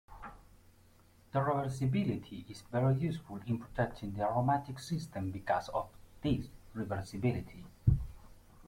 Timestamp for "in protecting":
3.45-4.13